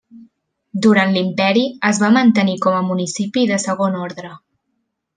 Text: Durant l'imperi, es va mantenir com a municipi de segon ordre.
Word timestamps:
Durant 0.85 1.13
l'imperi, 1.17 1.67
es 1.91 2.01
va 2.05 2.11
mantenir 2.17 2.57
com 2.67 2.81
a 2.81 2.83
municipi 2.91 3.47
de 3.55 3.63
segon 3.69 4.03
ordre. 4.09 4.37